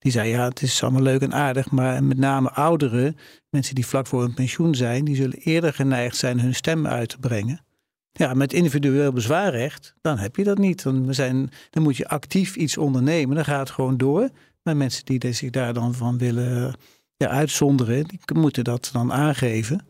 [0.00, 3.16] Die zei, ja, het is allemaal leuk en aardig, maar met name ouderen,
[3.50, 7.08] mensen die vlak voor hun pensioen zijn, die zullen eerder geneigd zijn hun stem uit
[7.08, 7.60] te brengen.
[8.12, 10.82] Ja, met individueel bezwaarrecht, dan heb je dat niet.
[10.82, 14.28] Dan, zijn, dan moet je actief iets ondernemen, dan gaat het gewoon door.
[14.62, 16.74] Maar mensen die zich daar dan van willen
[17.16, 19.86] ja, uitzonderen, die moeten dat dan aangeven.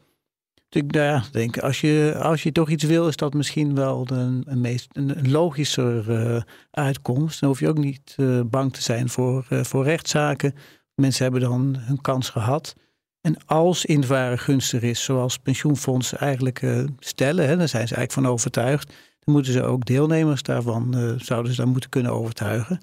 [0.71, 4.07] Dus ik ja, denk, als je, als je toch iets wil, is dat misschien wel
[4.11, 7.41] een, een, meest, een logischer uh, uitkomst.
[7.41, 10.55] Dan hoef je ook niet uh, bang te zijn voor, uh, voor rechtszaken.
[10.95, 12.75] Mensen hebben dan hun kans gehad.
[13.21, 16.63] En als invaren gunstig is, zoals pensioenfondsen eigenlijk
[16.99, 21.53] stellen, hè, daar zijn ze eigenlijk van overtuigd, dan moeten ze ook deelnemers daarvan, zouden
[21.55, 22.81] ze dan moeten kunnen overtuigen.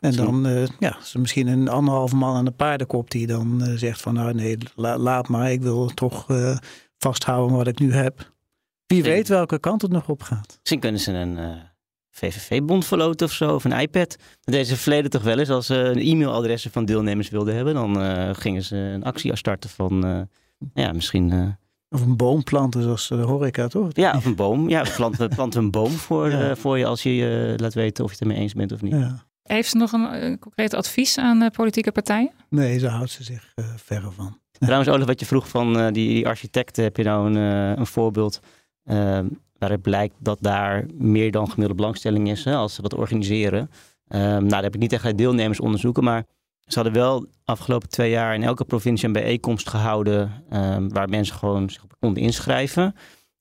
[0.00, 0.46] En dan
[0.78, 4.34] ja, is er misschien een anderhalve man aan de paardenkop die dan zegt van nou
[4.34, 6.26] nee, la, laat maar, ik wil toch
[6.98, 8.32] vasthouden wat ik nu heb.
[8.86, 10.56] Wie weet welke kant het nog op gaat.
[10.58, 11.56] Misschien kunnen ze een uh,
[12.10, 14.08] VVV-bond verloten of zo, of een iPad.
[14.08, 15.50] Dat deden ze verleden toch wel eens.
[15.50, 19.70] Als ze een e-mailadressen van deelnemers wilden hebben, dan uh, gingen ze een actie starten
[19.70, 20.20] van, uh,
[20.74, 21.56] ja, misschien...
[21.88, 23.88] of een boom planten, zoals de horeca, toch?
[23.92, 24.68] Ja, of een boom.
[24.68, 26.56] Ja, plant, plant een boom voor, ja.
[26.56, 28.92] voor je als je je laat weten of je het ermee eens bent of niet.
[28.92, 29.26] Ja.
[29.42, 32.30] Heeft ze nog een concreet advies aan politieke partijen?
[32.48, 34.38] Nee, daar houdt ze zich verre van.
[34.58, 37.86] Trouwens, Olaf, wat je vroeg van uh, die, architecten, heb je nou een, uh, een
[37.86, 38.40] voorbeeld
[38.84, 39.20] uh,
[39.58, 43.70] waaruit blijkt dat daar meer dan gemiddelde belangstelling is hè, als ze wat organiseren.
[44.08, 46.24] nou, daar heb ik niet echt deelnemers onderzoeken, maar
[46.68, 51.36] ze hadden wel afgelopen twee jaar in elke provincie een bijeenkomst gehouden um, waar mensen
[51.36, 52.94] gewoon zich konden inschrijven.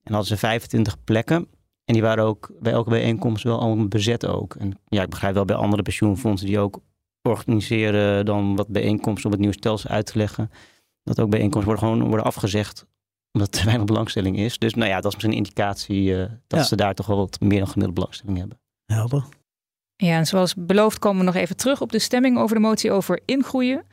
[0.03, 1.47] En hadden ze 25 plekken.
[1.85, 4.55] En die waren ook bij elke bijeenkomst wel allemaal bezet ook.
[4.55, 6.79] En ja, ik begrijp wel bij andere pensioenfondsen die ook
[7.21, 10.49] organiseren dan wat bijeenkomsten om het nieuwe stelsel uit te leggen
[11.07, 12.85] dat ook bijeenkomsten worden gewoon worden afgezegd
[13.31, 14.57] omdat er weinig belangstelling is.
[14.57, 16.65] Dus nou ja, dat is misschien een indicatie uh, dat Ja.
[16.65, 18.59] ze daar toch wel wat meer dan gemiddelde belangstelling hebben.
[18.85, 19.25] Helder.
[19.95, 22.91] Ja, en zoals beloofd komen we nog even terug op de stemming over de motie
[22.91, 23.83] over ingroeien.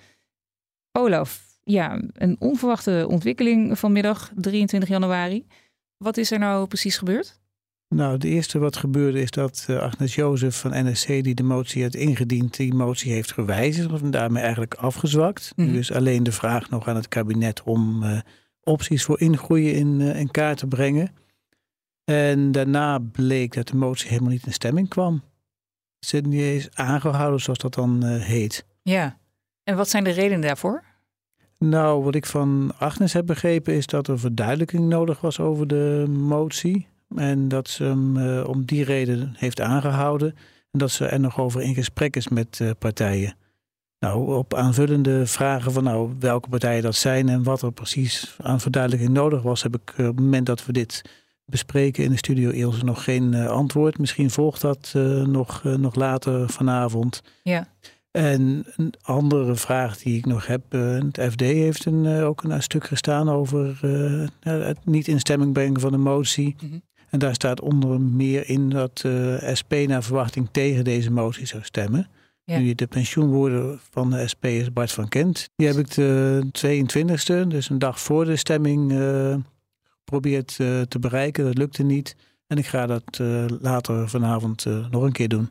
[0.93, 5.47] Olaf, ja, een onverwachte ontwikkeling vanmiddag, 23 januari.
[5.97, 7.41] Wat is er nou precies gebeurd?
[7.95, 11.83] Nou, het eerste wat gebeurde is dat uh, Agnes Jozef van NSC, die de motie
[11.83, 15.53] had ingediend, die motie heeft gewijzigd en daarmee eigenlijk afgezwakt.
[15.57, 15.71] Mhm.
[15.71, 18.19] Nu is alleen de vraag nog aan het kabinet om uh,
[18.63, 21.13] opties voor ingroeien in, uh, in kaart te brengen.
[22.05, 25.23] En daarna bleek dat de motie helemaal niet in stemming kwam.
[25.99, 28.67] Ze niet eens aangehouden, zoals dat dan heet.
[28.83, 29.19] Ja,
[29.65, 30.85] en wat zijn de redenen daarvoor?
[31.59, 36.05] Nou, wat ik van Agnes heb begrepen is dat er verduidelijking nodig was over de
[36.09, 36.93] motie.
[37.17, 40.35] En dat ze hem uh, om die reden heeft aangehouden.
[40.71, 43.37] En dat ze er nog over in gesprek is met uh, partijen.
[43.99, 48.61] Nou, op aanvullende vragen van nou, welke partijen dat zijn en wat er precies aan
[48.61, 51.03] verduidelijking nodig was, heb ik uh, op het moment dat we dit
[51.45, 53.99] bespreken in de studio nog geen antwoord.
[53.99, 54.93] Misschien volgt dat
[55.27, 57.23] nog, nog later vanavond.
[57.43, 57.69] Ja.
[58.11, 62.85] En een andere vraag die ik nog heb, het FD heeft een, ook een, stuk
[62.85, 63.79] gestaan over
[64.41, 66.57] het niet in stemming brengen van de motie.
[66.61, 66.83] Mm -hmm.
[67.15, 71.63] En daar staat onder meer in dat uh, SP naar verwachting tegen deze motie zou
[71.63, 72.09] stemmen.
[72.45, 72.59] Ja.
[72.59, 75.49] Nu de pensioenwoorder van de SP is Bart van Kent.
[75.57, 79.37] Die heb ik de 22e, dus een dag voor de stemming, uh,
[79.99, 81.45] geprobeerd uh, te bereiken.
[81.45, 82.17] Dat lukte niet.
[82.47, 83.19] En ik ga dat
[83.61, 85.51] later vanavond nog een keer doen.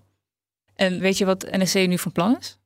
[0.75, 2.59] En weet je wat NSC nu van plan is?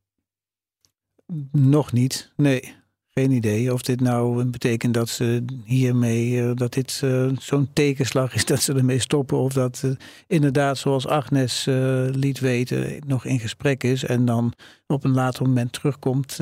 [1.51, 2.75] Nog niet, nee.
[3.17, 8.45] Geen idee of dit nou betekent dat ze hiermee, dat dit uh, zo'n tekenslag is
[8.53, 9.37] dat ze ermee stoppen.
[9.37, 9.91] Of dat uh,
[10.27, 11.75] inderdaad, zoals Agnes uh,
[12.11, 14.53] liet weten, nog in gesprek is en dan
[14.87, 16.39] op een later moment terugkomt.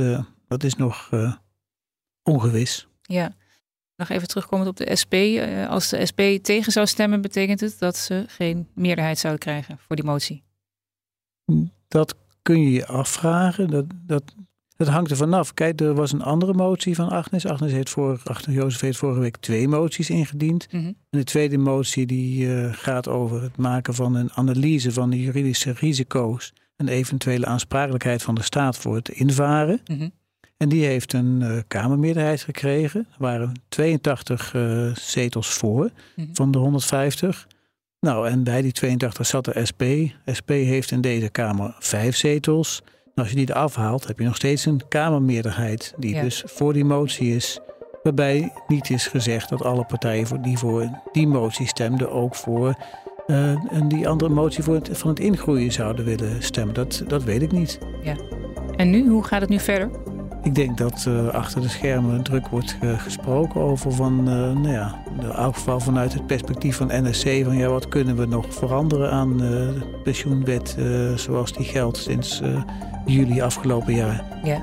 [0.47, 1.09] dat is nog
[2.23, 2.87] ongewis.
[3.01, 3.33] Ja,
[3.95, 5.13] nog even terugkomend op de SP.
[5.69, 9.95] als de SP tegen zou stemmen, betekent het dat ze geen meerderheid zouden krijgen voor
[9.95, 10.43] die motie?
[11.87, 13.69] Dat kun je je afvragen.
[13.69, 14.23] Dat, dat
[14.77, 15.53] Dat hangt er vanaf.
[15.53, 17.45] Kijk, er was een andere motie van Agnes.
[17.45, 20.67] Agnes heeft, voor, Agnes Jozef heeft vorige week twee moties ingediend.
[20.71, 20.85] Mhm.
[20.85, 25.21] En de tweede motie die eh, gaat over het maken van een analyse van de
[25.21, 29.81] juridische risico's en eventuele aansprakelijkheid van de staat voor het invaren.
[29.87, 30.09] Mhm.
[30.57, 32.99] En die heeft een eh, Kamermeerderheid gekregen.
[32.99, 36.27] Er waren 82 eh, zetels voor Mhm.
[36.33, 37.47] van de 150.
[37.99, 39.81] Nou, en bij die 82 zat de SP.
[40.39, 42.83] SP heeft in deze Kamer vijf zetels.
[43.15, 46.21] En als je die eraf haalt, heb je nog steeds een Kamermeerderheid die Ja.
[46.21, 47.59] dus voor die motie is.
[48.03, 52.75] Waarbij niet is gezegd dat alle partijen voor die voor die motie stemden ook voor
[53.27, 56.73] eh, en die andere motie voor het, van het ingroeien zouden willen stemmen.
[56.73, 57.79] Dat, dat weet ik niet.
[58.75, 59.89] En nu, hoe gaat het nu verder?
[60.45, 64.69] Ik denk dat eh, achter de schermen druk wordt eh, gesproken over van, eh, nou
[64.69, 68.45] ja, in elk geval vanuit het perspectief van NSC, van ja, wat kunnen we nog
[68.49, 70.77] veranderen aan de pensioenwet
[71.15, 72.41] zoals die geldt sinds
[73.05, 74.23] juli afgelopen jaar.
[74.43, 74.61] Ja.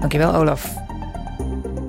[0.00, 0.76] Dankjewel, Olaf.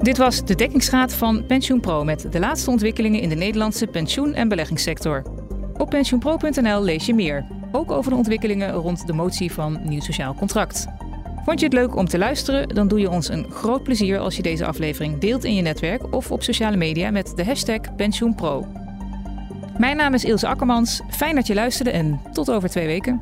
[0.01, 4.47] Dit was de dekkingsraad van PensioenPro met de laatste ontwikkelingen in de Nederlandse pensioen- en
[4.47, 5.23] beleggingssector.
[5.77, 10.33] Op pensioenpro.nl lees je meer, ook over de ontwikkelingen rond de motie van nieuw sociaal
[10.33, 10.87] contract.
[11.45, 12.67] Vond je het leuk om te luisteren?
[12.67, 16.13] Dan doe je ons een groot plezier als je deze aflevering deelt in je netwerk
[16.13, 18.65] of op sociale media met de hashtag PensioenPro.
[19.77, 21.01] Mijn naam is Ilse Akkermans.
[21.09, 23.21] Fijn dat je luisterde en tot over twee weken.